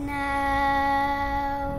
[0.00, 1.74] now.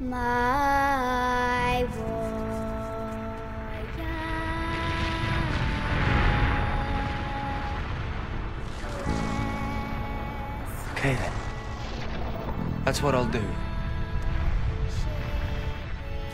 [0.00, 1.86] My
[10.92, 11.32] Okay then.
[12.84, 13.42] That's what I'll do.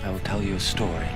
[0.03, 1.09] I will tell you a story.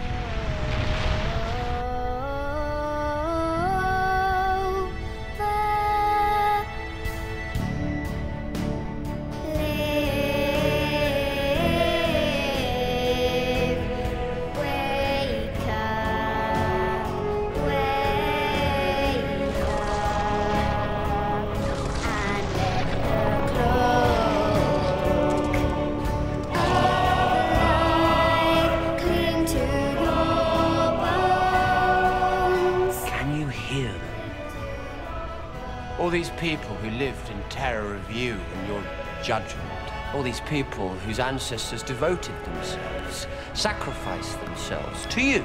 [39.28, 39.92] Judgment.
[40.14, 45.44] All these people whose ancestors devoted themselves, sacrificed themselves to you.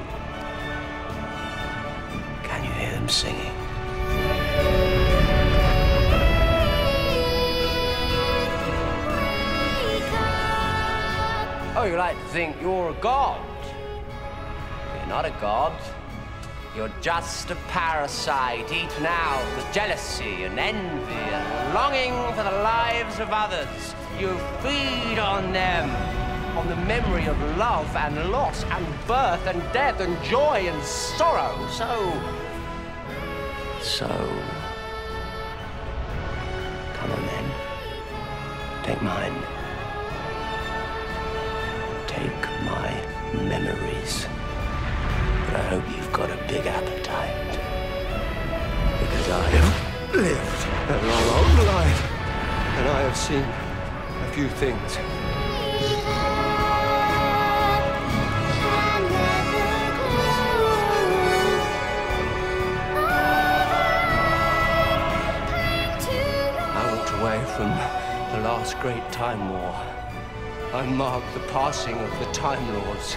[2.44, 3.52] Can you hear them singing?
[11.76, 13.46] Oh, you like to think you're a god?
[14.96, 15.74] You're not a god.
[16.74, 23.03] You're just a parasite eaten out with jealousy and envy and longing for the lives
[23.20, 23.96] of others.
[24.20, 25.90] You feed on them,
[26.58, 31.68] on the memory of love and loss and birth and death and joy and sorrow.
[31.70, 32.14] So,
[33.82, 34.08] so,
[36.94, 37.52] come on then,
[38.84, 39.36] take mine.
[42.08, 42.90] Take my
[43.34, 44.28] memories.
[45.46, 47.54] But I hope you've got a big appetite.
[49.00, 51.23] Because I have lived a long.
[53.14, 54.98] And I have seen a few things.
[66.72, 67.70] I walked away from
[68.36, 69.76] the last great time war.
[70.74, 73.16] I marked the passing of the Time Lords.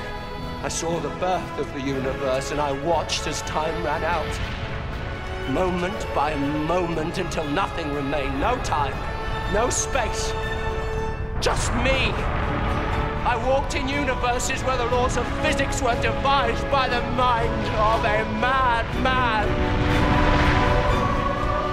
[0.63, 4.41] I saw the birth of the universe and I watched as time ran out.
[5.51, 8.39] Moment by moment until nothing remained.
[8.41, 8.93] No time,
[9.53, 10.33] no space.
[11.41, 12.11] Just me.
[13.27, 18.05] I walked in universes where the laws of physics were devised by the mind of
[18.05, 19.47] a madman.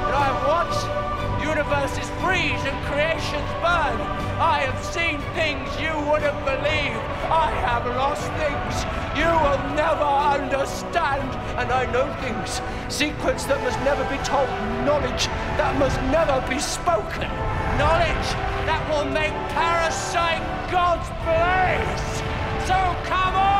[0.05, 3.97] And I have watched universes freeze and creations burn.
[4.41, 6.97] I have seen things you wouldn't believe.
[7.29, 8.85] I have lost things
[9.15, 11.29] you will never understand.
[11.57, 14.49] And I know things, secrets that must never be told,
[14.85, 17.29] knowledge that must never be spoken,
[17.77, 18.29] knowledge
[18.65, 20.41] that will make parasite
[20.71, 22.23] gods blaze.
[22.67, 22.77] So
[23.07, 23.52] come on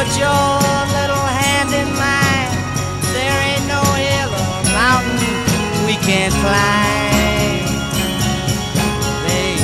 [0.00, 0.56] put your
[0.96, 2.48] little hand in mine.
[3.12, 5.36] There ain't no hill or mountain
[5.84, 7.68] we can't climb.
[9.26, 9.60] Babe,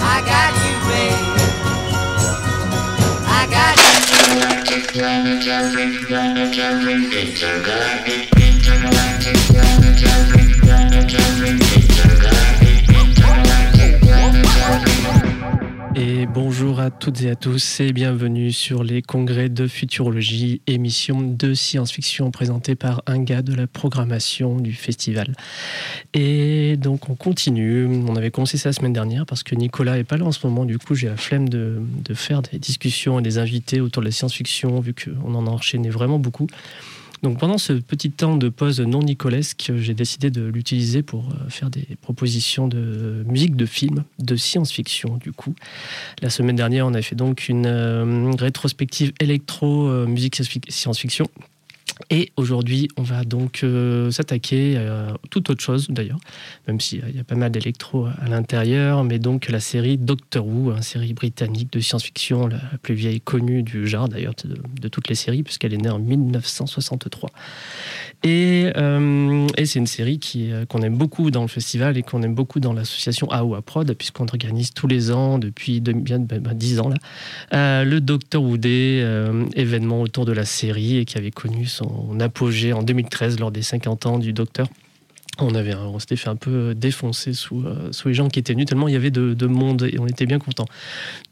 [0.00, 1.20] I got you, babe.
[3.26, 3.88] I got you.
[16.00, 21.20] Et bonjour à toutes et à tous et bienvenue sur les congrès de futurologie, émission
[21.20, 25.34] de science-fiction présentée par un gars de la programmation du festival.
[26.14, 30.04] Et donc on continue, on avait commencé ça la semaine dernière parce que Nicolas est
[30.04, 33.18] pas là en ce moment, du coup j'ai la flemme de, de faire des discussions
[33.18, 36.46] et des invités autour de la science-fiction vu qu'on en a enchaîné vraiment beaucoup.
[37.22, 41.48] Donc pendant ce petit temps de pause non nicolesque, j'ai décidé de l'utiliser pour euh,
[41.48, 45.54] faire des propositions de musique de film, de science-fiction du coup.
[46.22, 51.26] La semaine dernière, on a fait donc une euh, rétrospective électro euh, musique science-fiction.
[52.10, 56.20] Et aujourd'hui, on va donc euh, s'attaquer à toute autre chose d'ailleurs,
[56.66, 60.72] même s'il y a pas mal d'électro à l'intérieur, mais donc la série Doctor Who,
[60.72, 65.14] une série britannique de science-fiction, la plus vieille connue du genre d'ailleurs de, toutes les
[65.14, 67.30] séries, puisqu'elle est née en 1963.
[68.24, 72.02] Et, euh, et c'est une série qui, euh, qu'on aime beaucoup dans le festival et
[72.02, 76.26] qu'on aime beaucoup dans l'association AOA Prod, puisqu'on organise tous les ans, depuis bien 10
[76.26, 79.04] ben, ben, ans là, le Doctor Who Day,
[79.54, 83.50] événement autour de la série et qui avait connu son son apogée en 2013 lors
[83.50, 84.68] des 50 ans du Docteur.
[85.40, 88.54] On, avait, on s'était fait un peu défoncer sous, euh, sous les gens qui étaient
[88.54, 90.66] venus, tellement il y avait de, monde et on était bien contents.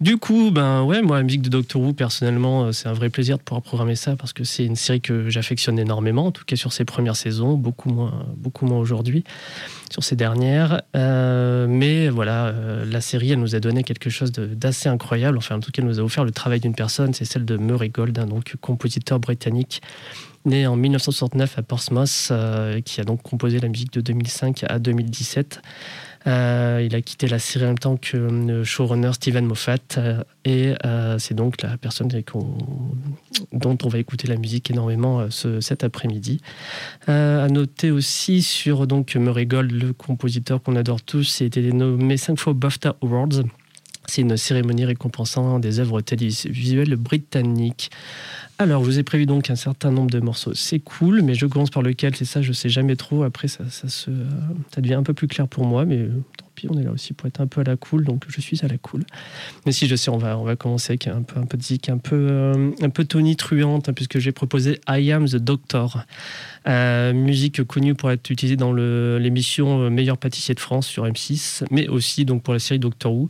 [0.00, 3.10] Du coup, ben ouais, moi, la musique de Doctor Who, personnellement, euh, c'est un vrai
[3.10, 6.44] plaisir de pouvoir programmer ça parce que c'est une série que j'affectionne énormément, en tout
[6.44, 9.24] cas sur ses premières saisons, beaucoup moins, beaucoup moins aujourd'hui,
[9.90, 10.82] sur ces dernières.
[10.94, 12.54] Euh, mais voilà,
[12.88, 15.36] la série, elle nous a donné quelque chose d'assez incroyable.
[15.36, 17.56] Enfin, en tout cas, elle nous a offert le travail d'une personne, c'est celle de
[17.56, 19.82] Murray Gold, donc compositeur britannique
[20.46, 24.78] né en 1969 à Portsmouth, euh, qui a donc composé la musique de 2005 à
[24.78, 25.60] 2017.
[26.26, 30.24] Euh, il a quitté la série en même temps que le showrunner Steven Moffat euh,
[30.44, 30.74] et
[31.18, 32.08] c'est donc la personne
[33.52, 36.40] dont on va écouter la musique énormément ce, cet après-midi.
[37.06, 41.72] à noter aussi sur donc Murray Gold, le compositeur qu'on adore tous, il a été
[41.72, 43.44] nommé cinq fois BAFTA Awards.
[44.08, 47.90] C'est une cérémonie récompensant des œuvres télévisuelles britanniques.
[48.58, 50.54] Alors, je vous ai prévu donc un certain nombre de morceaux.
[50.54, 53.22] C'est cool, mais je commence par lequel, c'est ça, je sais jamais trop.
[53.22, 54.10] Après, ça, se,
[54.74, 56.08] ça devient un peu plus clair pour moi, mais
[56.56, 58.40] euh, pis, on est là aussi pour être un peu à la cool, donc je
[58.40, 59.04] suis à la cool.
[59.64, 61.62] Mais si, je sais, on va, on va commencer avec un peu, un peu de
[61.62, 66.04] zik, un peu, euh, un peu tonitruante, hein, puisque j'ai proposé I Am the Doctor.
[66.68, 71.86] Euh, musique connue pour être utilisée dans l'émission Meilleur pâtissier de France sur M6, mais
[71.86, 73.28] aussi donc pour la série Doctor Who,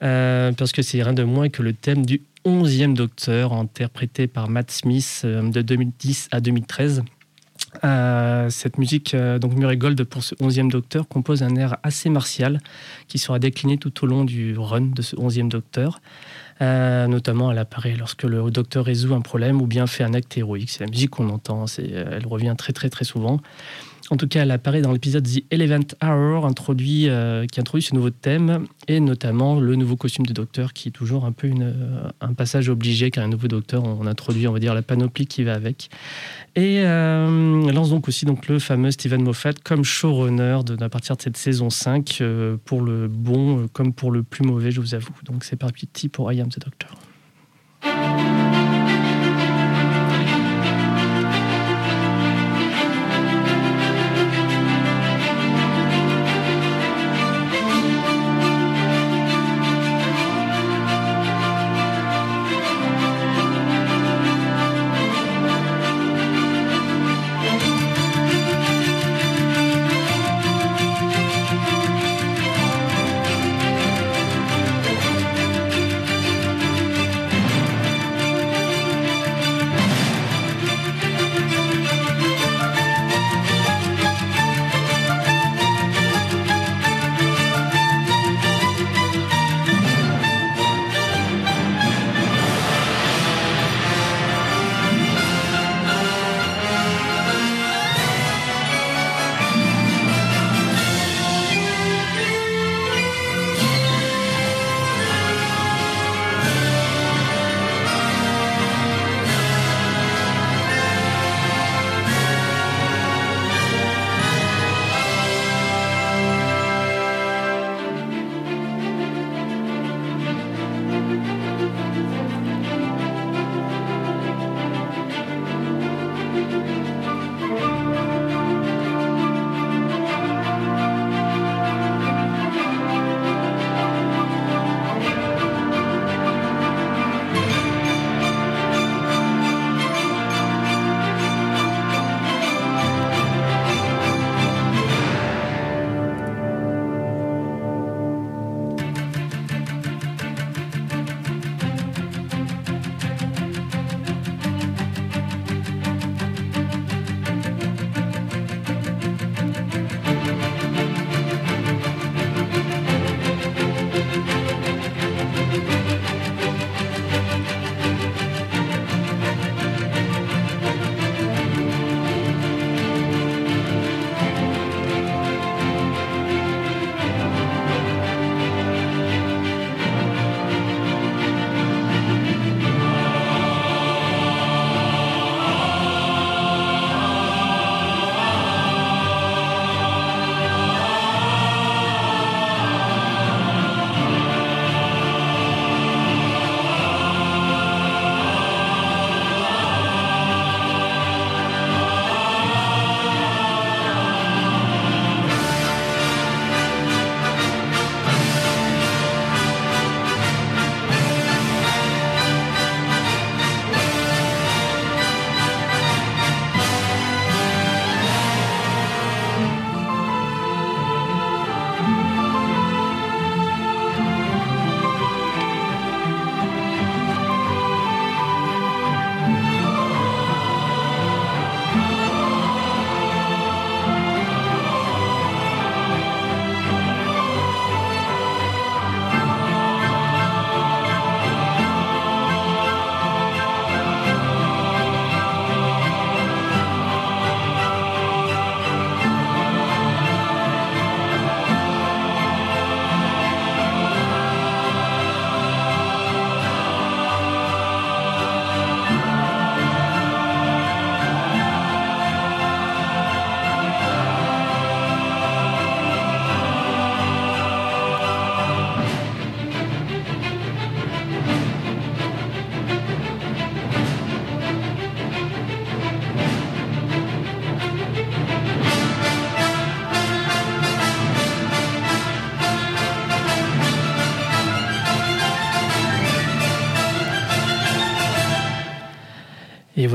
[0.00, 4.70] parce que c'est rien de moins que le thème du 11e Docteur, interprété par Matt
[4.70, 7.02] Smith euh, de 2010 à 2013.
[7.84, 12.10] Euh, cette musique, euh, donc Murray Gold pour ce 11e Docteur, compose un air assez
[12.10, 12.60] martial
[13.06, 16.00] qui sera décliné tout au long du run de ce 11e Docteur.
[16.60, 20.70] notamment, elle apparaît lorsque le Docteur résout un problème ou bien fait un acte héroïque.
[20.70, 23.40] C'est la musique qu'on entend, elle revient très très très souvent.
[24.10, 28.08] En tout cas, elle apparaît dans l'épisode The Eleventh Hour, euh, qui introduit ce nouveau
[28.08, 32.32] thème, et notamment le nouveau costume de docteur, qui est toujours un peu euh, un
[32.32, 35.52] passage obligé, car un nouveau docteur, on introduit, on va dire, la panoplie qui va
[35.52, 35.90] avec.
[36.58, 41.22] Et euh, lance donc aussi donc, le fameux Steven Moffat comme showrunner à partir de
[41.22, 42.20] cette saison 5,
[42.64, 45.14] pour le bon comme pour le plus mauvais, je vous avoue.
[45.24, 46.90] Donc c'est parti pour I Am the Doctor.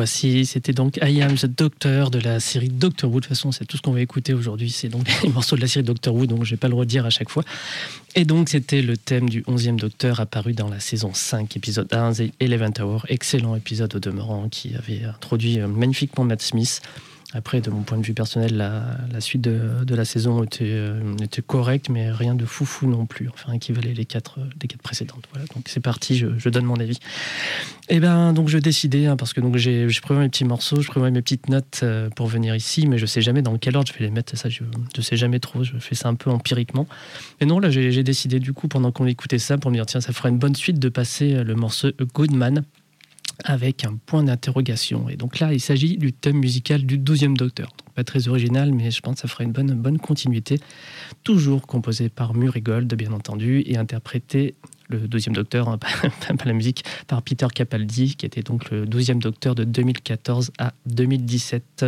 [0.05, 3.15] C'était donc I Am the Doctor de la série Doctor Who.
[3.15, 4.69] De toute façon, c'est tout ce qu'on va écouter aujourd'hui.
[4.69, 7.05] C'est donc les morceaux de la série Doctor Who, donc je vais pas le redire
[7.05, 7.43] à chaque fois.
[8.15, 12.13] Et donc, c'était le thème du 11e Docteur apparu dans la saison 5, épisode 1,
[12.13, 13.05] The Eleven Hour.
[13.09, 16.81] Excellent épisode au demeurant qui avait introduit euh, magnifiquement Matt Smith.
[17.35, 21.89] Après, de mon point de vue personnel, la, suite de, la saison euh, était, correcte,
[21.89, 23.27] mais rien de foufou non plus.
[23.29, 25.25] Enfin, les quatre, les quatre précédentes.
[25.31, 26.99] Voilà, donc c'est parti, je, donne mon avis.
[27.89, 30.87] Et eh ben, donc je décidais, hein, parce que j'ai prévu mes petits morceaux, je
[30.87, 33.91] prévois mes petites notes euh, pour venir ici, mais je sais jamais dans quel ordre
[33.91, 34.37] je vais les mettre.
[34.37, 35.63] Ça, je, ne sais jamais trop.
[35.63, 36.87] Je fais ça un peu empiriquement.
[37.41, 40.01] Et non, là, j'ai décidé du coup, pendant qu'on écoutait ça, pour me dire tiens,
[40.01, 42.63] ça ferait une bonne suite de passer euh, le morceau Goodman
[43.43, 45.09] avec un point d'interrogation.
[45.09, 47.69] Et donc là, il s'agit du thème musical du 12e Docteur.
[47.95, 50.59] pas très original, mais je pense que ça ferait une bonne, bonne continuité.
[51.23, 54.55] Toujours composé par Murray Gold, bien entendu, et interprété
[54.89, 55.77] le 12e docteur, hein,
[56.37, 60.73] pas, la musique, par Peter Capaldi, qui était donc le 12e docteur de 2014 à
[60.85, 61.85] 2017.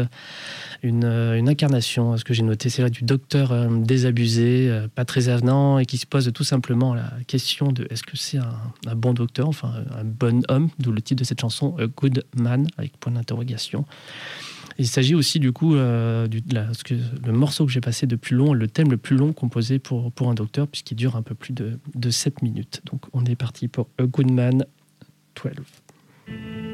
[0.83, 4.87] Une, euh, une incarnation, ce que j'ai noté, c'est là du docteur euh, désabusé, euh,
[4.93, 8.37] pas très avenant, et qui se pose tout simplement la question de est-ce que c'est
[8.37, 12.67] un, bon docteur, enfin un bon homme, d'où le titre de cette chanson, Good Man,
[12.77, 13.85] avec point d'interrogation.
[14.77, 18.53] Il s'agit aussi du coup euh, du, le morceau que j'ai passé de plus long,
[18.53, 21.79] le thème le plus long composé pour, un docteur, puisqu'il dure un peu plus de,
[21.93, 22.81] de 7 minutes.
[22.91, 24.65] Donc on est parti pour A Good Man
[25.35, 26.64] 12.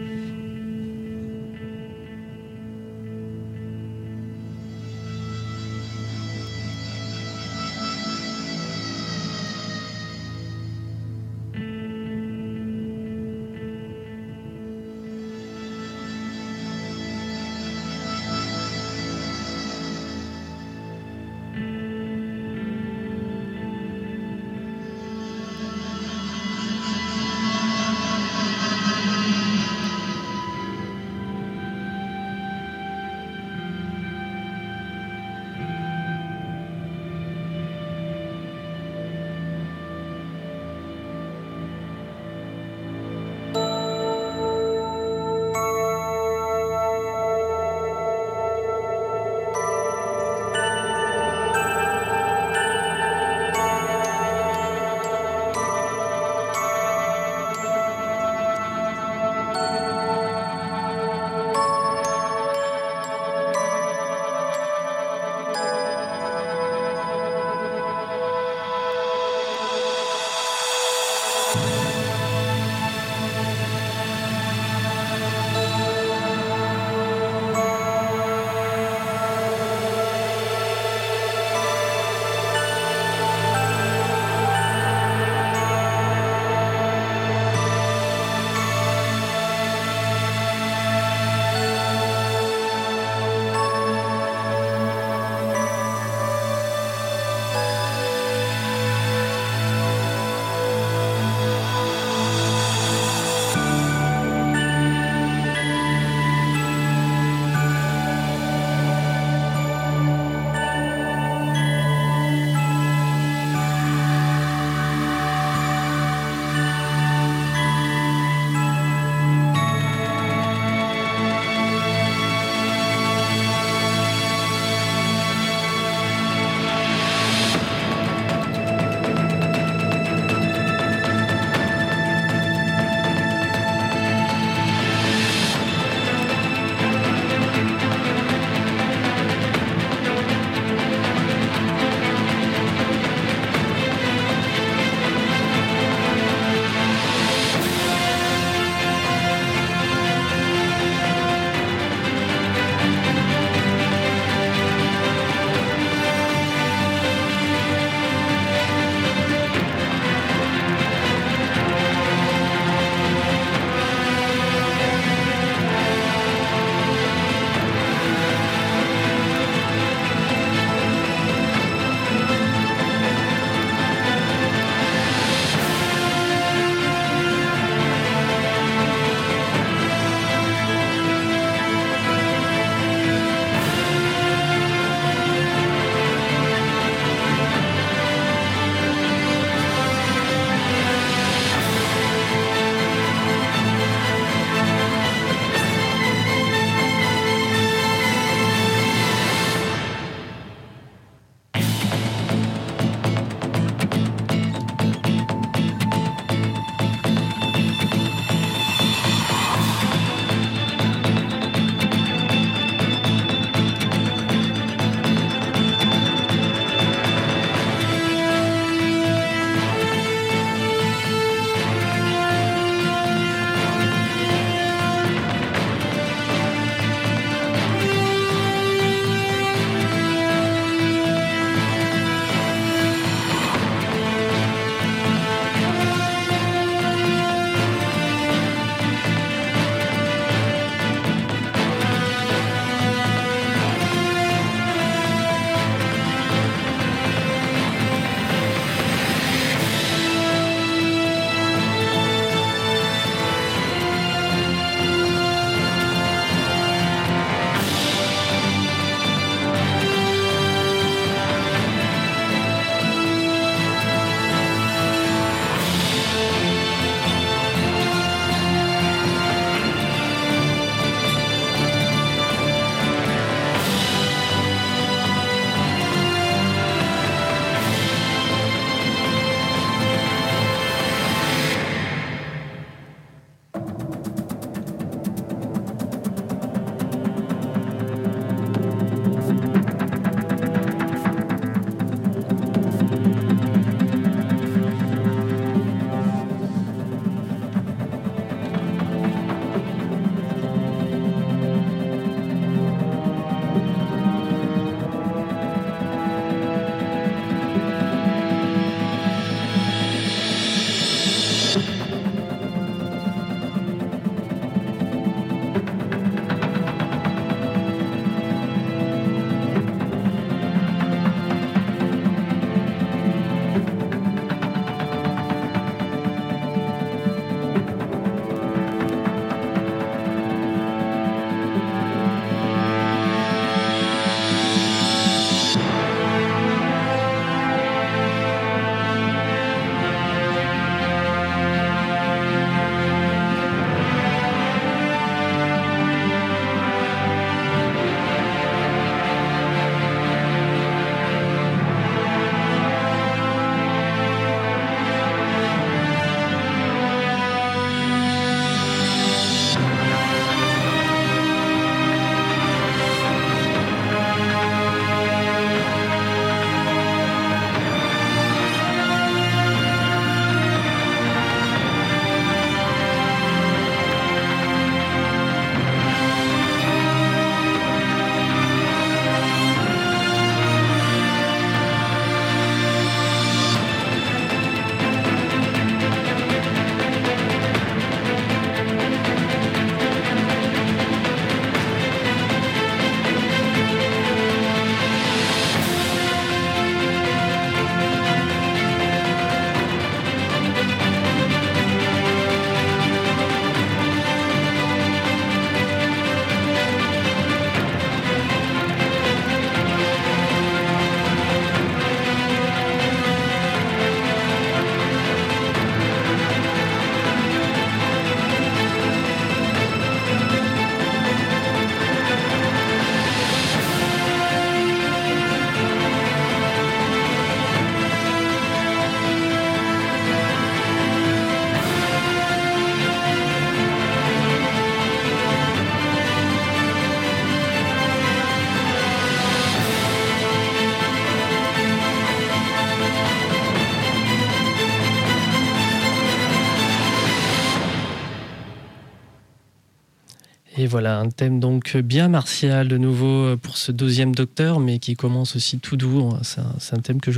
[450.71, 455.35] Voilà, un thème donc bien martial de nouveau pour ce deuxième docteur, mais qui commence
[455.35, 456.13] aussi tout doux.
[456.23, 456.39] C'est
[456.73, 457.11] un, thème que,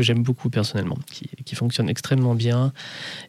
[0.00, 0.98] j'aime beaucoup personnellement,
[1.44, 2.72] qui, fonctionne extrêmement bien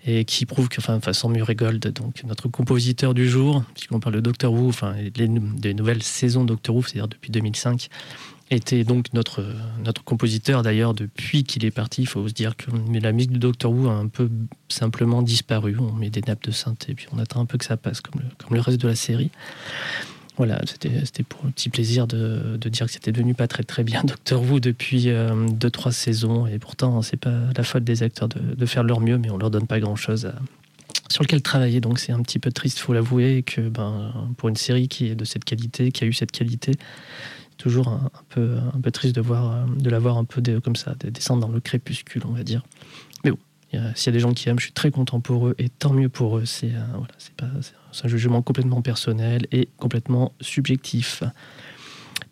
[0.06, 4.16] et qui prouve que, enfin, façon Murray Gold, donc notre compositeur du jour, puisqu'on parle
[4.16, 7.90] de Doctor Who, enfin, des nouvelles saisons Doctor Who, c'est-à-dire depuis 2005,
[8.50, 9.44] était donc notre,
[9.84, 12.02] notre compositeur d'ailleurs depuis qu'il est parti.
[12.02, 14.30] Il faut se dire que la musique de Doctor Who a un peu
[14.70, 15.76] simplement disparu.
[15.80, 18.22] On met des nappes de synthé, puis on attend un peu que ça passe, comme
[18.22, 19.32] le, comme le reste de la série.
[20.38, 23.84] Voilà, c'était pour le petit plaisir de, de dire que c'était devenu pas très très
[23.84, 26.48] bien Doctor Who depuis 2-3 euh, saisons.
[26.48, 29.38] Et pourtant, c'est pas la faute des acteurs de, de, faire leur mieux, mais on
[29.38, 30.32] leur donne pas grand chose
[31.10, 31.82] sur lequel travailler.
[31.82, 35.16] Donc c'est un petit peu triste, faut l'avouer, que ben, pour une série qui est
[35.16, 36.74] de cette qualité, qui a eu cette qualité,
[37.58, 40.76] toujours un, peu, un peu triste de, voir, euh, de la voir un peu comme
[40.76, 42.64] ça, descendre dans le crépuscule, on va dire.
[43.24, 43.38] Mais bon,
[43.96, 45.94] s'il y a des gens qui aiment, je suis très content pour eux et tant
[45.94, 46.46] mieux pour eux.
[46.46, 47.54] C'est euh, voilà,
[48.04, 51.24] un jugement complètement personnel et complètement subjectif.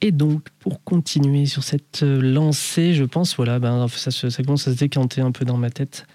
[0.02, 4.74] Et donc, pour continuer sur cette euh, lancée, je pense, voilà, ben, ça commence à
[4.74, 6.06] se décanter un peu dans ma tête.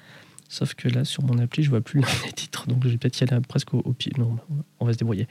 [0.52, 3.20] Sauf que là, sur mon appli, je vois plus les titres, donc je vais peut-être
[3.20, 4.10] y aller presque au, pied.
[4.18, 4.36] Non,
[4.80, 5.28] on va se débrouiller.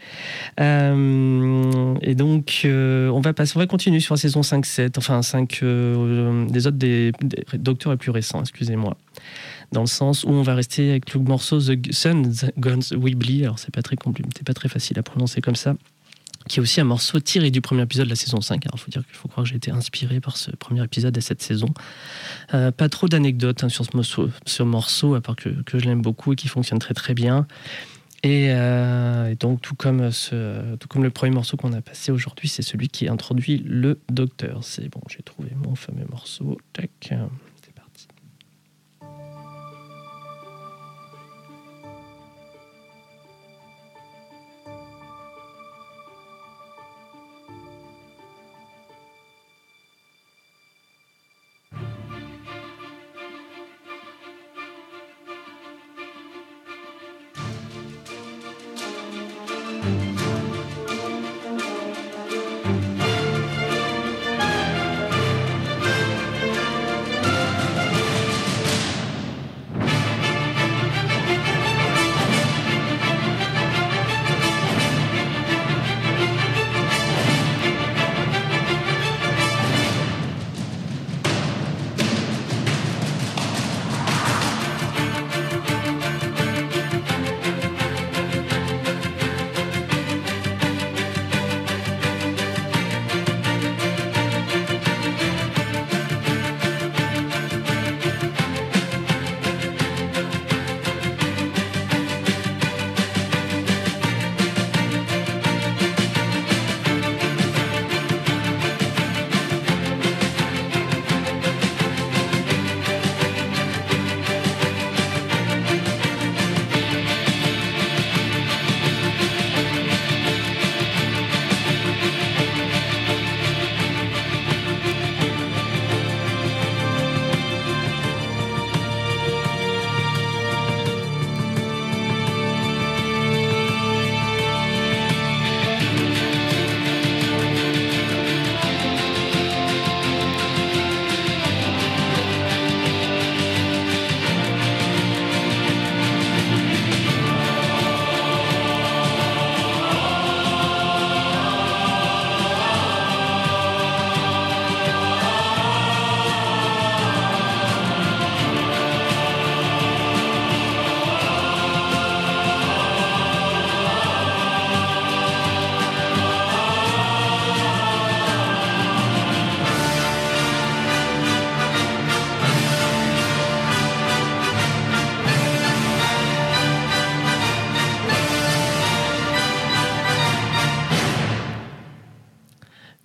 [0.61, 5.21] Euh, et donc, euh, on va passer, on va continuer sur la saison 5-7, enfin
[5.21, 7.11] 5 euh, des autres des,
[7.55, 8.95] docteurs les plus récents, excusez-moi.
[9.73, 13.43] Dans le sens où on va rester avec le morceau The Sun Guns Weebly.
[13.43, 15.75] Alors, c'est pas très compliqué, c'est pas très facile à prononcer comme ça
[16.49, 18.65] qui est aussi un morceau tiré du premier épisode de la saison 5.
[18.65, 21.17] Alors, il faut dire qu'il faut croire que j'ai été inspiré par ce premier épisode
[21.17, 21.69] et cette saison.
[22.53, 25.85] Euh, pas trop d'anecdotes hein, sur ce morceau, ce morceau, à part que, que je
[25.85, 27.47] l'aime beaucoup et qui fonctionne très très bien.
[28.23, 32.49] Et, euh, donc, tout comme, ce, tout comme le premier morceau qu'on a passé aujourd'hui,
[32.49, 34.63] c'est celui qui introduit le docteur.
[34.63, 36.57] C'est bon, j'ai trouvé mon fameux morceau.
[36.73, 37.13] Tac.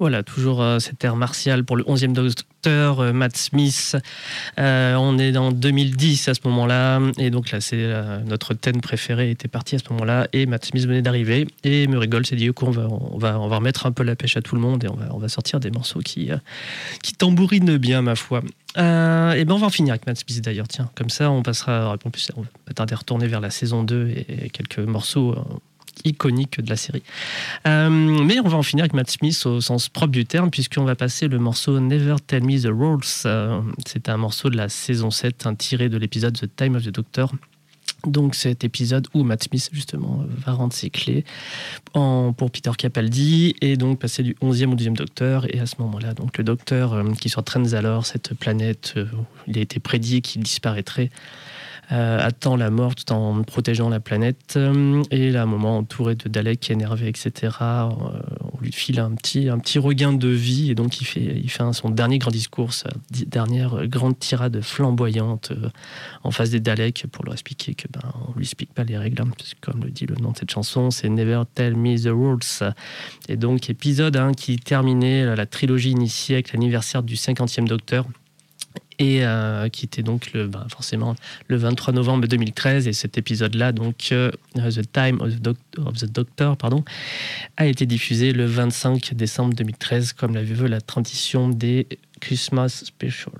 [0.04, 3.96] Voilà, toujours euh, cet air martial pour le 11e docteur, euh, Matt Smith.
[4.58, 7.90] Euh, on est dans 2010 à ce moment-là, et donc là, c'est
[8.26, 11.96] notre thème préféré était parti à ce moment-là, et Matt Smith venait d'arriver, et me
[11.96, 14.42] rigole, c'est dit qu'on va, on va, on va remettre un peu la pêche à
[14.42, 16.28] tout le monde, et on va, on va sortir des morceaux qui,
[17.02, 18.42] qui tambourinent bien, ma foi.
[18.76, 21.96] et ben on va en finir avec Matt Smith d'ailleurs, tiens, comme ça on passera,
[22.36, 25.34] on va tarder à retourner vers la saison 2 et quelques morceaux
[26.04, 27.02] iconique de la série.
[27.66, 30.85] Euh, mais on va en finir avec Matt Smith au sens propre du terme, puisqu'on
[30.85, 33.00] va passer le morceau Never Tell Me the Rules.
[33.26, 36.85] Euh, c'est un morceau de la saison 7, un tiré de l'épisode The Time of
[36.85, 37.33] the Doctor.
[38.07, 41.24] Donc cet épisode où Matt Smith justement va rendre ses clés
[41.94, 45.76] en, pour Peter Capaldi et donc passer du 11e au 12e docteur et à ce
[45.78, 48.94] moment-là donc le docteur euh, qui sur alors cette planète
[49.46, 51.11] il a été prédit qu'il disparaîtrait
[51.90, 54.55] attend la mort tout en protégeant la planète.
[54.57, 57.92] Euh, et là, un moment, entouré de Daleks énervés, etc., euh,
[58.53, 60.70] on lui file un petit, un petit regain de vie.
[60.70, 65.53] Et donc, il fait, il fait son dernier grand discours, sa dernière grande tirade flamboyante
[66.23, 69.23] en face des Daleks pour leur expliquer que ben, on lui explique pas les règles.
[69.23, 69.29] Hein,
[69.61, 72.73] comme le dit le nom de cette chanson, c'est Never Tell Me the Rules.
[73.29, 78.07] Et donc, épisode hein, qui terminait la trilogie initiée avec l'anniversaire du 50e Docteur
[78.98, 81.14] et euh, qui était donc le, ben, forcément
[81.48, 85.40] le 23 novembre 2013 et cet épisode-là donc euh, The Time of
[86.00, 86.85] the, Doctor pardon
[87.57, 91.87] a été diffusé le 25 décembre 2013 comme l'avait vu la transition des
[92.20, 93.33] Christmas Special.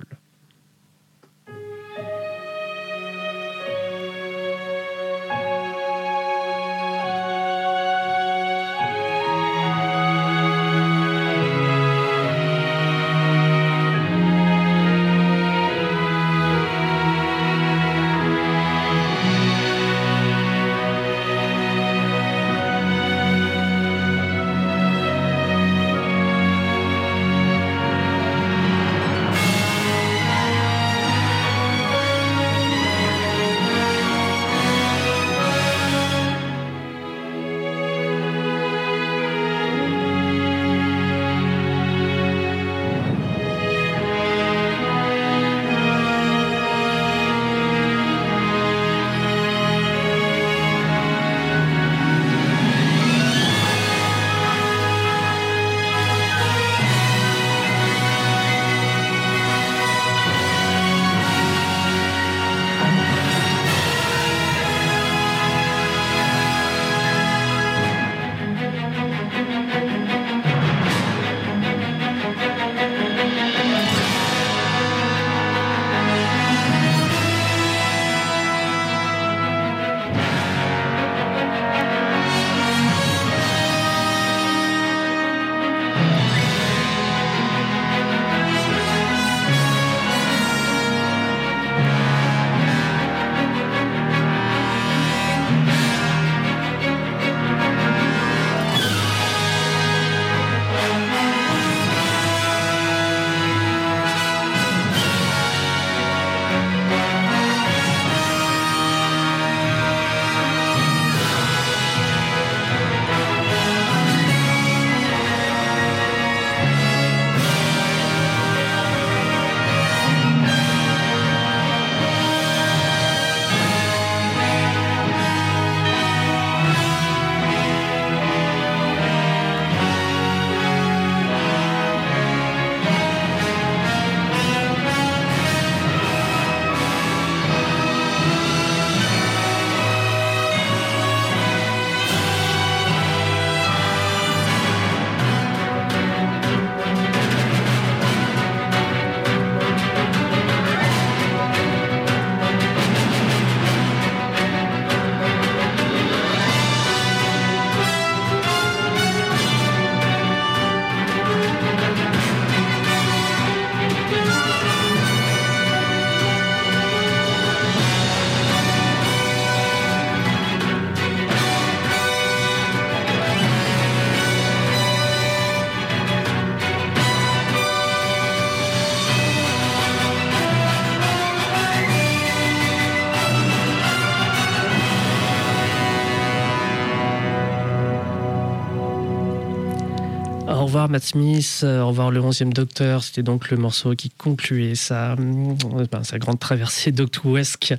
[190.89, 193.03] Matt Smith, euh, au revoir le 11e Docteur.
[193.03, 197.73] C'était donc le morceau qui concluait sa, euh, grande traversée doctouesque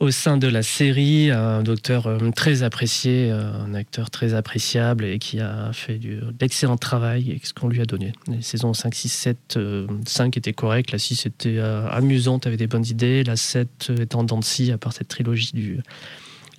[0.00, 1.30] au sein de la série.
[1.30, 6.00] Un docteur euh, très apprécié, un acteur très appréciable et qui a fait
[6.38, 8.12] d'excellent travail et ce qu'on lui a donné.
[8.28, 9.58] Les saisons 5, 6, 7,
[10.06, 14.24] 5 étaient correctes, la 6 était amusante, avait des bonnes idées, la 7 était en
[14.24, 15.80] à part cette trilogie du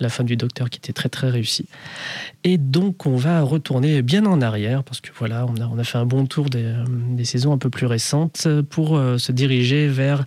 [0.00, 1.66] la fin du Docteur qui était très très réussie.
[2.44, 5.84] Et donc on va retourner bien en arrière parce que voilà, on a, on a
[5.84, 6.74] fait un bon tour des,
[7.10, 10.24] des saisons un peu plus récentes pour se diriger vers...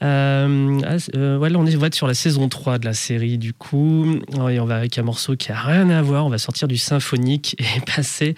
[0.00, 4.06] voilà, on, est, on va être sur la saison 3 de la série du coup.
[4.50, 6.26] Et on va avec un morceau qui a rien à voir.
[6.26, 8.34] On va sortir du symphonique et passer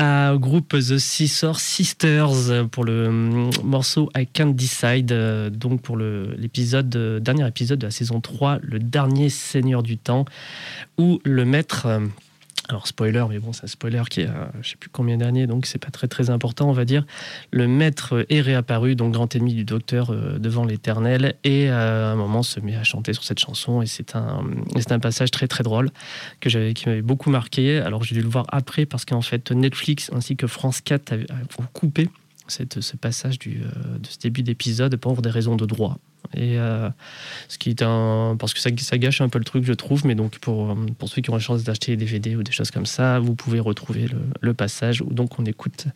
[0.00, 5.12] au groupe The Scissor Sisters pour le morceau I Can't Decide.
[5.50, 6.88] Donc pour l'épisode,
[7.22, 9.98] dernier épisode de la saison 3, le dernier Seigneur du
[10.98, 11.88] Où le maître
[12.70, 15.46] alors spoiler, mais bon, c'est un spoiler qui est, je je sais plus combien d'années,
[15.46, 17.04] donc c'est pas très très important, on va dire.
[17.50, 22.12] Le maître est réapparu, donc grand ennemi du docteur euh, devant l'Éternel, et euh, à
[22.12, 24.44] un moment se met à chanter sur cette chanson, et c'est un,
[24.76, 25.90] c'est un passage très très drôle
[26.40, 27.80] que j'avais, qui m'avait beaucoup marqué.
[27.80, 31.12] Alors j'ai dû le voir après parce qu'en fait Netflix ainsi que France 4
[31.58, 32.08] ont coupé
[32.48, 35.98] cette, ce passage du, euh, de ce début d'épisode pour des raisons de droit.
[36.32, 36.88] Et euh,
[37.48, 38.36] ce qui est un.
[38.38, 40.06] Parce que ça, ça, gâche un peu le truc, je trouve.
[40.06, 42.70] Mais donc, pour, pour ceux qui ont la chance d'acheter des DVD ou des choses
[42.70, 44.06] comme ça, vous pouvez retrouver
[44.40, 45.88] le, passage où donc on écoute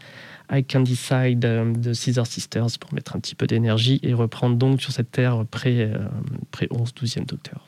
[0.50, 4.56] I Can Decide euh, de Caesar Sisters pour mettre un petit peu d'énergie et reprendre
[4.56, 5.98] donc sur cette terre près, euh,
[6.50, 7.66] près 11, 12e docteur.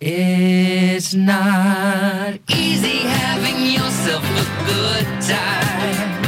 [0.00, 6.23] It's not easy having yourself a good time.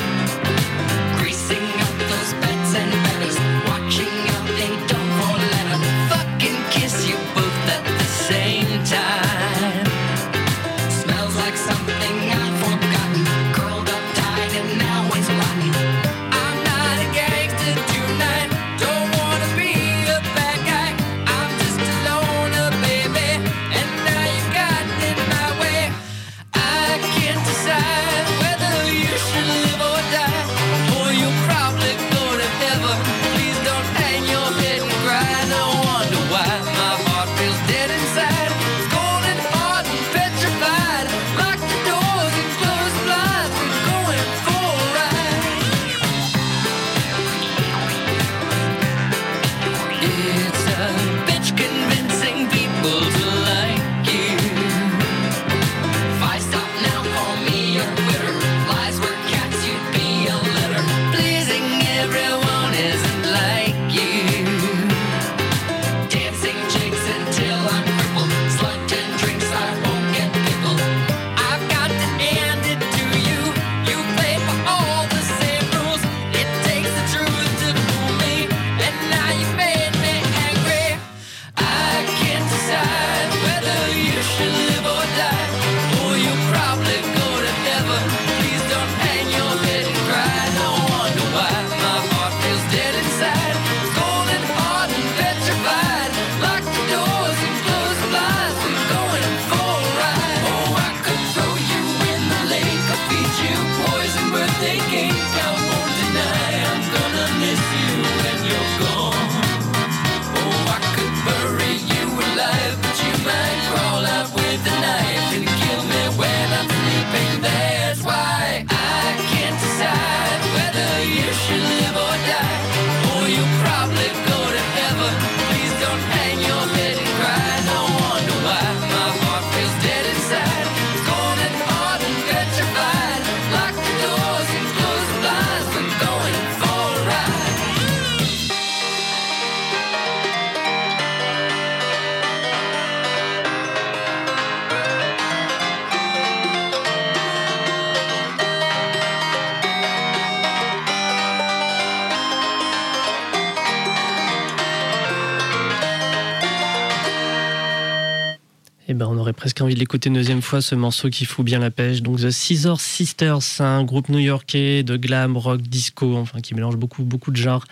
[159.79, 162.03] L'écouter une deuxième fois, ce morceau qui fout bien la pêche.
[162.03, 167.05] Donc The Scissor Sisters, un groupe new-yorkais de glam, rock, disco, enfin qui mélange beaucoup,
[167.05, 167.65] beaucoup de genres,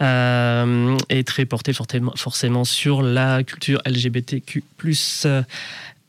[0.00, 4.64] euh, et très porté forcément sur la culture LGBTQ+.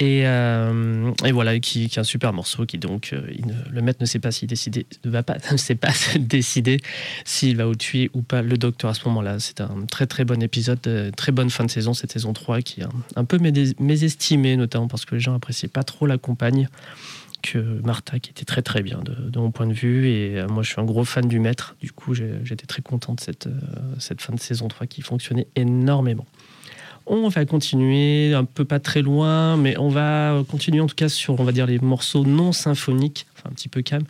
[0.01, 3.21] Euh, et, voilà, qui, est un super morceau qui donc euh,
[3.71, 6.79] le maître ne sait pas s'il décider, ne va pas, ne sait pas décider
[7.25, 9.39] s'il va ou tuer ou pas le docteur à ce moment-là.
[9.39, 12.61] C'est un très très bon épisode, euh, très bonne fin de saison, cette saison 3
[12.61, 13.39] qui est un, peu
[13.79, 16.69] mésestimée notamment parce que les gens appréciaient pas trop la compagne
[17.41, 20.71] que Martha qui était très très bien de, mon point de vue et moi je
[20.71, 23.47] suis un gros fan du maître du coup j'étais très content de cette,
[23.99, 26.25] cette fin de saison 3 qui fonctionnait énormément.
[27.09, 31.07] On va continuer un peu pas très loin, mais on va continuer en tout cas
[31.07, 34.03] sur, on va dire, les morceaux non symphoniques, enfin un petit peu calme,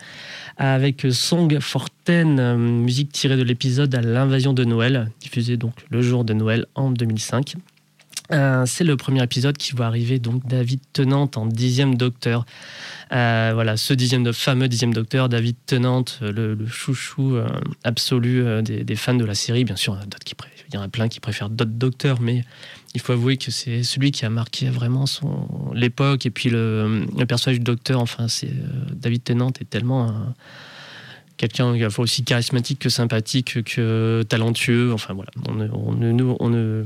[0.58, 6.02] avec Song for Ten, musique tirée de l'épisode à l'invasion de Noël, diffusée donc le
[6.02, 7.54] jour de Noël en 2005.
[8.32, 12.48] Euh, c'est le premier épisode qui va arriver, donc David Tennant en dixième docteur.
[13.12, 17.38] Euh, voilà, ce dixième, fameux dixième docteur, David Tennant, le, le chouchou
[17.84, 19.66] absolu des, fans de la série.
[19.66, 19.98] Bien sûr,
[20.70, 22.44] il y en a plein qui préfèrent d'autres docteurs, mais
[22.98, 26.26] il faut avouer que c'est celui qui a marqué vraiment son l'époque.
[26.26, 28.52] Et puis le, personnage du docteur, enfin, c'est
[28.92, 30.34] David Tennant est tellement un
[31.38, 34.92] quelqu'un aussi charismatique que sympathique que talentueux.
[34.92, 36.84] Enfin voilà, on ne,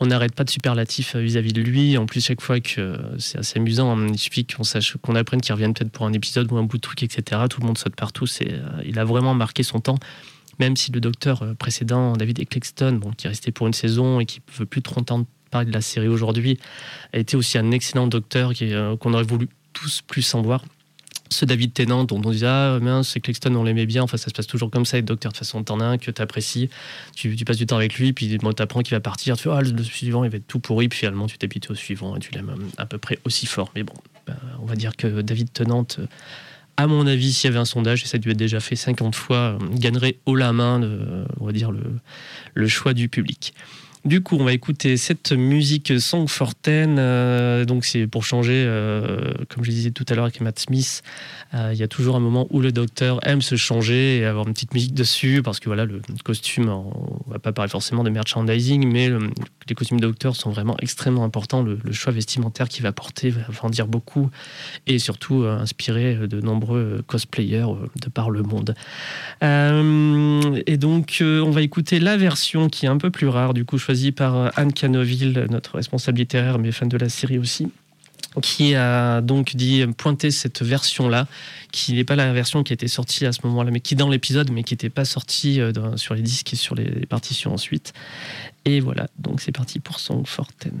[0.00, 1.96] on n'arrête pas de superlatifs vis-à-vis de lui.
[1.96, 5.40] En plus, chaque fois que c'est assez amusant, hein, il suffit qu'on sache, qu'on apprenne
[5.40, 7.40] qu'il revienne peut-être pour un épisode ou un bout de truc, etc.
[7.48, 8.26] Tout le monde saute partout.
[8.26, 9.98] C'est, euh, il a vraiment marqué son temps.
[10.58, 14.20] Même si le docteur euh, précédent, David Eccleston, bon, qui est resté pour une saison
[14.20, 16.58] et qui veut plus trop entendre parler de la série aujourd'hui,
[17.12, 20.64] a été aussi un excellent docteur euh, qu'on aurait voulu tous plus en voir.
[21.30, 24.02] Ce David Tennant dont on disait ah mince Claxton on l'aimait bien.
[24.02, 25.98] Enfin ça se passe toujours comme ça avec Docteur de toute façon t'en as un
[25.98, 26.68] que t'apprécies.
[27.16, 29.36] Tu, tu passes du temps avec lui puis bon, t'apprends qu'il va partir.
[29.36, 30.88] Tu fais ah le, suivant il va être tout pourri.
[30.88, 33.72] Puis finalement tu t'habites au suivant et tu l'aimes euh, à peu près aussi fort.
[33.74, 33.94] Mais bon
[34.26, 35.86] ben, on va dire que David Tennant
[36.76, 38.76] à mon avis, s'il y avait un sondage, et ça a dû être déjà fait
[38.76, 41.24] 50 fois, euh, gagnerait haut la main, le,
[42.54, 43.54] le choix du public.
[44.04, 46.96] Du coup, on va écouter cette musique Song for Ten.
[46.98, 51.02] Euh, donc, c'est pour changer, euh, comme je disais tout à l'heure avec Matt Smith,
[51.54, 54.46] euh, il y a toujours un moment où le docteur aime se changer et avoir
[54.46, 58.10] une petite musique dessus, parce que voilà, le costume, on va pas parler forcément de
[58.10, 59.08] merchandising, mais
[59.70, 61.62] les costumes de docteur sont vraiment extrêmement importants.
[61.62, 64.28] Le, choix vestimentaire qu'il va porter va en dire beaucoup,
[64.86, 68.74] et surtout inspirer de nombreux cosplayers de par le monde.
[69.40, 73.78] et donc, on va écouter la version qui est un peu plus rare, du coup,
[74.12, 77.70] par euh, Anne Canoville, notre responsable littéraire, mais fan de la série aussi
[78.42, 81.26] qui a donc dit pointer cette version-là,
[81.72, 84.08] qui n'est pas la version qui était sortie à ce moment-là, mais qui est dans
[84.08, 87.92] l'épisode, mais qui n'était pas sortie euh, sur les disques et sur les partitions ensuite.
[88.64, 90.80] Et voilà, donc c'est parti pour Song Forten.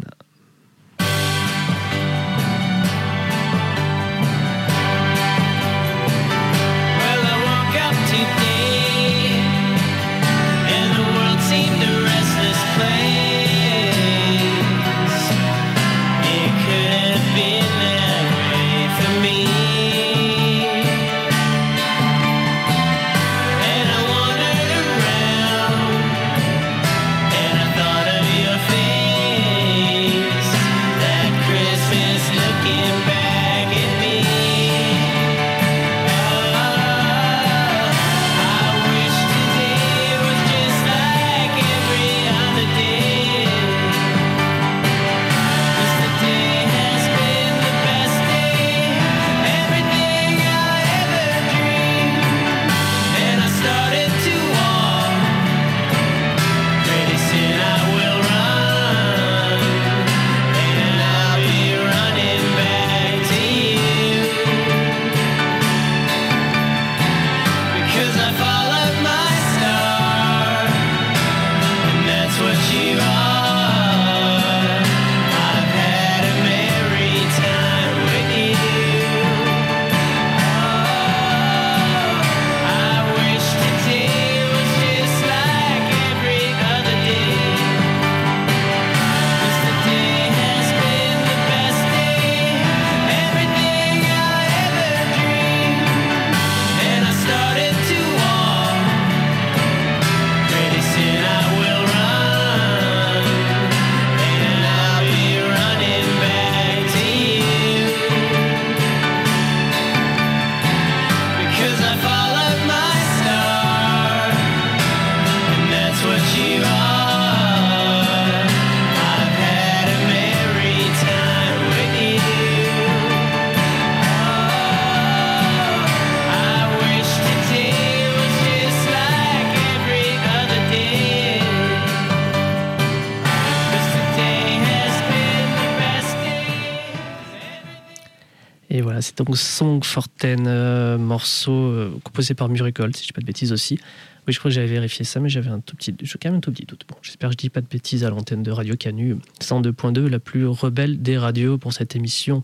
[139.16, 143.26] Donc Song for Ten, euh, morceau euh, composé par Miracle, si je dis pas de
[143.26, 143.78] bêtises aussi.
[144.26, 146.40] Oui, je crois que j'avais vérifié ça, mais j'avais un tout petit, je quand un
[146.40, 146.84] tout petit doute.
[146.88, 150.18] Bon, j'espère que je dis pas de bêtises à l'antenne de Radio Canu 102.2, la
[150.18, 152.42] plus rebelle des radios pour cette émission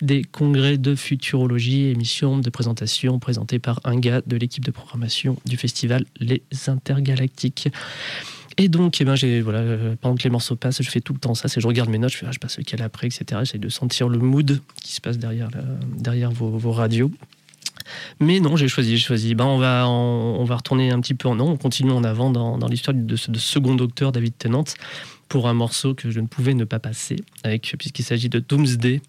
[0.00, 5.36] des congrès de futurologie, émission de présentation présentée par un gars de l'équipe de programmation
[5.44, 7.68] du festival Les Intergalactiques.
[8.58, 11.20] Et donc, eh ben, voilà, euh, pendant que les morceaux passent, je fais tout le
[11.20, 11.48] temps ça.
[11.48, 13.24] C'est je regarde mes notes, je fais, ah, je passe lequel après, etc.
[13.40, 15.48] J'essaie de sentir le mood qui se passe derrière,
[15.96, 17.10] derrière vos, radios.
[18.20, 19.34] Mais non, j'ai choisi, j'ai choisi.
[19.36, 22.30] Ben, on, va, on, va retourner un petit peu en non, on continue en avant
[22.30, 24.64] dans, dans l'histoire de ce second docteur, David Tennant
[25.28, 29.00] pour un morceau que je ne pouvais ne pas passer, avec, puisqu'il s'agit de Doomsday,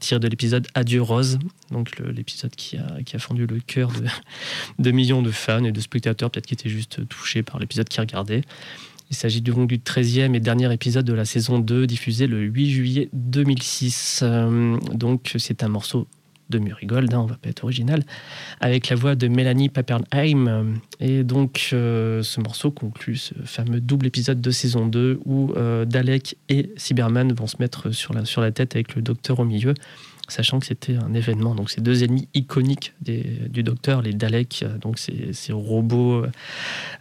[0.00, 1.38] tiré de l'épisode Adieu Rose,
[1.70, 3.90] donc l'épisode qui a, qui a fondu le cœur
[4.78, 8.00] de, millions de fans et de spectateurs, peut-être qui étaient juste touchés par l'épisode qu'ils
[8.00, 8.42] regardaient.
[9.10, 12.70] Il s'agit du, du 13e et dernier épisode de la saison 2, diffusé le 8
[12.70, 14.20] juillet 2006.
[14.22, 16.08] Euh, donc c'est un morceau
[16.50, 18.02] de Murigold, hein, on va pas être original,
[18.60, 20.74] avec la voix de Mélanie Papernheim.
[21.00, 25.84] Et donc euh, ce morceau conclut ce fameux double épisode de saison 2 où euh,
[25.84, 29.74] Dalek et Cyberman vont se mettre sur la, tête avec le docteur au milieu
[30.26, 31.54] sachant que c'était un événement.
[31.54, 36.24] Donc, ces deux ennemis iconiques du Docteur, les Daleks, euh, donc ces, robots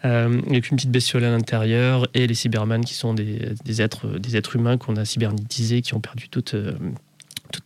[0.04, 4.98] avec une petite bestiole à l'intérieur, et les Cybermen, qui sont des, êtres, humains qu'on
[4.98, 6.54] a cybernétisés, qui ont perdu toute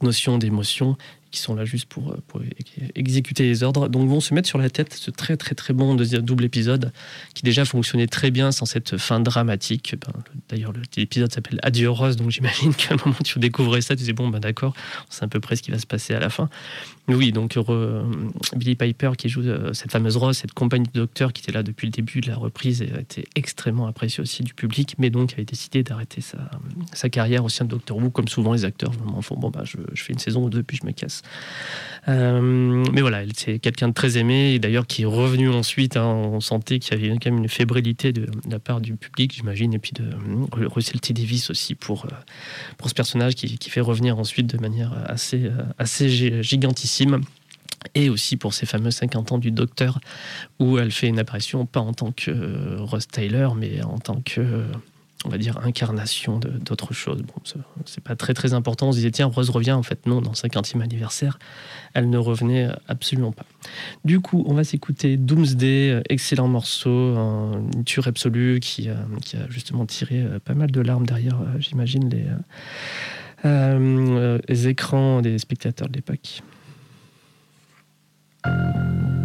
[0.03, 0.95] notion d'émotion
[1.31, 2.41] qui sont là juste pour, euh,
[2.95, 3.87] exécuter les ordres.
[3.87, 6.91] Donc vont se mettre sur la tête ce très très très bon double épisode
[7.33, 9.95] qui déjà fonctionnait très bien sans cette fin dramatique.
[10.01, 10.13] Ben,
[10.49, 14.13] D'ailleurs l'épisode s'appelle Adieu Rose, donc j'imagine qu'à un moment tu découvrais ça, tu disais
[14.13, 14.73] bon ben d'accord,
[15.09, 16.49] c'est à peu près ce qui va se passer à la fin.
[17.09, 18.03] Oui, donc euh,
[18.53, 21.63] Billy Piper qui joue euh, cette fameuse Rose, cette compagnie de docteur qui était là
[21.63, 25.09] depuis le début de la reprise et a été extrêmement appréciée aussi du public, mais
[25.09, 28.91] donc avait décidé d'arrêter sa, carrière au sein de Doctor Who, comme souvent les acteurs
[29.21, 31.21] font bon bah je, fais une saison ou deux puis je me casse.
[32.09, 35.95] Euh, mais voilà, c'est quelqu'un de très aimé et d'ailleurs qui est revenu ensuite.
[35.95, 39.33] Hein, on sentait qu'il y avait quand même une fébrilité de, la part du public,
[39.33, 40.09] j'imagine, et puis de
[40.51, 41.13] Russell T.
[41.13, 42.05] Davis aussi pour,
[42.85, 46.09] ce personnage qui, qui, fait revenir ensuite de manière assez, assez
[46.43, 46.96] gigantissime
[47.95, 49.99] et aussi pour ces fameux 50 ans du Docteur,
[50.59, 54.65] où elle fait une apparition pas en tant que Ross Taylor, mais en tant que
[55.25, 57.21] on va dire, incarnation d'autre chose.
[57.23, 57.33] Bon,
[57.85, 58.89] c'est pas très très important.
[58.89, 59.71] On se disait, tiens, Rose revient.
[59.71, 61.39] En fait, non, dans le 50e anniversaire,
[61.93, 63.45] elle ne revenait absolument pas.
[64.05, 68.89] Du coup, on va s'écouter Doomsday, euh, excellent morceau, une tueur absolue qui,
[69.25, 72.27] qui, a justement tiré euh, pas mal de larmes derrière, euh, j'imagine, les,
[74.47, 76.41] les écrans des spectateurs de l'époque.
[78.47, 79.16] うん。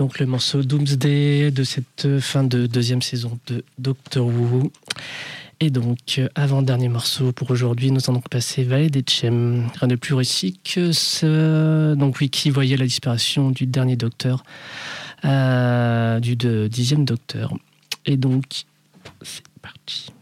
[0.00, 4.72] Donc le morceau Doomsday de cette fin de deuxième saison de Doctor Who.
[5.60, 9.68] Et donc, avant-dernier morceau pour aujourd'hui, nous allons passer Vallée des Chem.
[9.78, 11.94] Rien de plus réussi que ce.
[11.96, 14.42] Donc, qui voyait la disparition du dernier docteur,
[15.26, 17.52] euh, du dixième docteur.
[18.06, 18.64] Et donc,
[19.20, 20.14] c'est parti.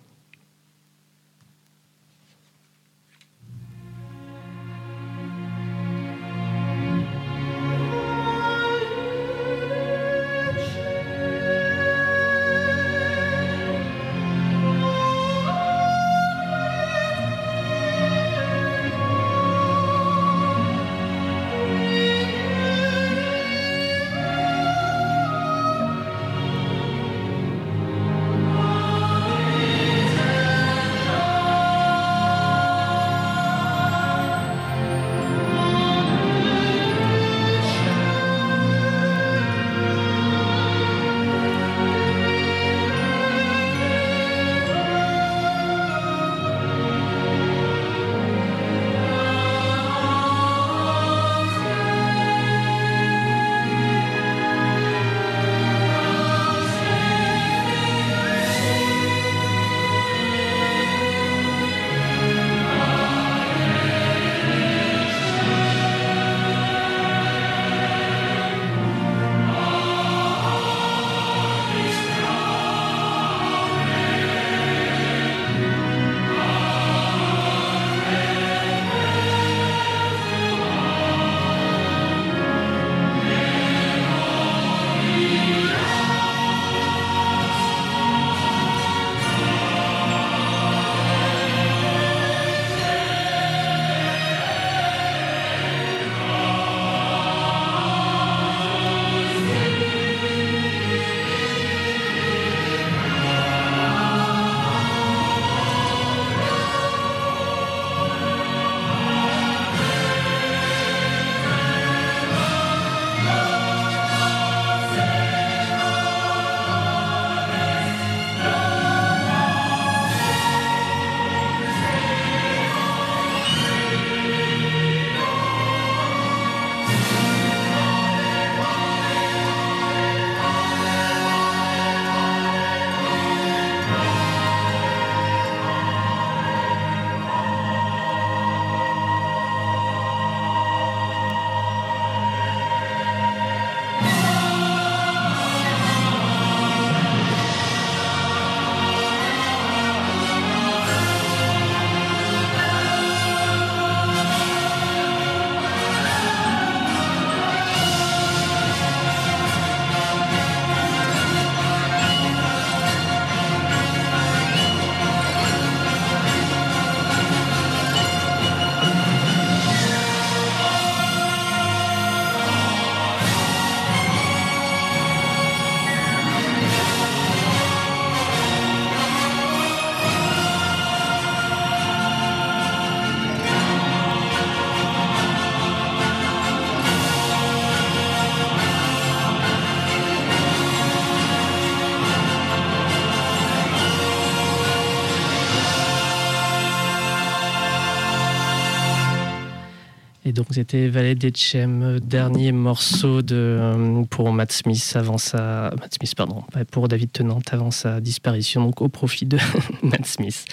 [200.58, 206.16] C'était Valet des Chem, dernier morceau de, euh, pour Matt Smith avant sa, Matt Smith,
[206.16, 206.42] pardon,
[206.72, 209.38] pour David Tennant avant sa disparition, donc au profit de
[209.84, 210.46] Matt Smith.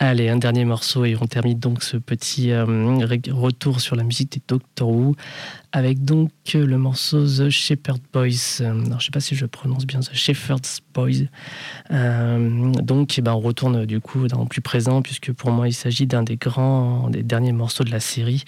[0.00, 4.32] Allez, un dernier morceau et on termine donc ce petit euh, retour sur la musique
[4.32, 5.14] des Doctor Who
[5.72, 8.60] avec donc le morceau The Shepherd Boys.
[8.60, 11.26] Alors, je ne sais pas si je prononce bien The Shepherd's Boys.
[11.90, 15.68] Euh, donc, eh ben, on retourne du coup dans le plus présent, puisque pour moi,
[15.68, 18.44] il s'agit d'un des grands, des derniers morceaux de la série,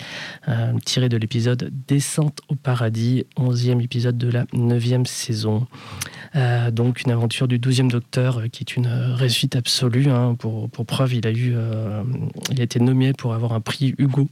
[0.49, 5.67] euh, tiré de l'épisode Descente au paradis, 11e épisode de la 9e saison.
[6.37, 10.09] Euh, donc, une aventure du 12e Docteur qui est une réussite absolue.
[10.09, 10.35] Hein.
[10.39, 11.55] pour, pour, preuve, il a, eu,
[12.51, 14.29] il a été nommé pour avoir un prix Hugo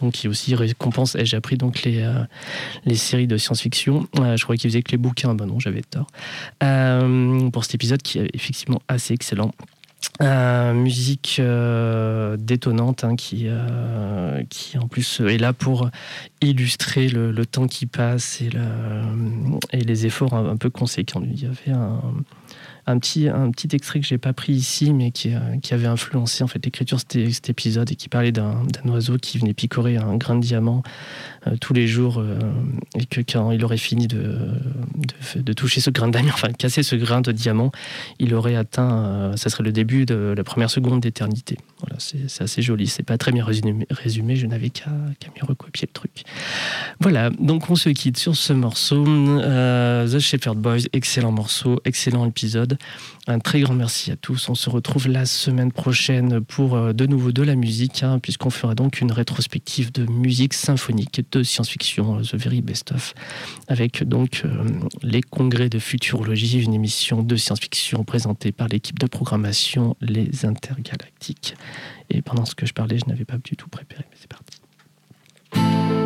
[0.00, 1.14] donc qui aussi récompense.
[1.14, 2.24] Et j'ai appris donc les, euh,
[2.84, 4.06] les séries de science-fiction.
[4.18, 5.34] Euh, je croyais qu'il faisait que les bouquins.
[5.34, 6.06] Ben non, j'avais tort.
[6.62, 9.52] Euh, pour cet épisode qui est effectivement assez excellent.
[10.20, 11.40] musique
[12.38, 13.48] détonnante hein, qui,
[14.48, 15.90] qui en plus est là pour
[16.42, 19.02] illustrer le, temps qui passe et, le,
[19.72, 21.22] et les efforts un, peu conséquents.
[21.24, 22.00] Il y avait un
[22.98, 25.32] petit, un petit extrait que j'ai pas pris ici, mais qui,
[25.62, 29.38] qui avait influencé en fait l'écriture de cet, épisode et qui parlait d'un oiseau qui
[29.38, 30.82] venait picorer un grain de diamant
[31.60, 32.22] tous les jours
[32.98, 34.36] et que quand il aurait fini de,
[35.36, 37.72] de, toucher ce grain de diamant, enfin casser ce grain de diamant,
[38.18, 41.56] il aurait atteint, ça serait le début de la première seconde d'éternité.
[41.80, 42.86] Voilà, c'est assez joli.
[42.86, 46.24] C'est pas très bien résumé, je n'avais qu'à mieux recopier le truc.
[47.00, 49.04] Voilà, donc on se quitte sur ce morceau.
[49.06, 52.78] Euh, The Shepherd Boys, excellent morceau, excellent épisode.
[53.26, 54.48] Un très grand merci à tous.
[54.48, 58.50] On se retrouve la semaine prochaine pour euh, de nouveau de la musique, hein, puisqu'on
[58.50, 63.14] fera donc une rétrospective de musique symphonique de science-fiction, euh, The Very Best of,
[63.68, 64.42] avec donc
[65.02, 71.54] les congrès de futurologie, une émission de science-fiction présentée par l'équipe de programmation Les Intergalactiques.
[72.10, 75.99] Et pendant ce que je parlais, je n'avais pas du tout préparé, mais c'est parti.